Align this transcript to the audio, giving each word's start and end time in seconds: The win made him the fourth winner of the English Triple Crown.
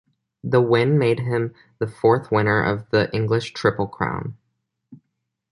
The 0.43 0.61
win 0.63 0.97
made 0.97 1.19
him 1.19 1.53
the 1.77 1.85
fourth 1.85 2.31
winner 2.31 2.59
of 2.59 2.89
the 2.89 3.13
English 3.15 3.53
Triple 3.53 3.85
Crown. 3.87 4.35